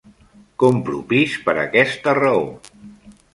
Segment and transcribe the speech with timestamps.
[0.63, 2.43] Compro pis per aquesta raó.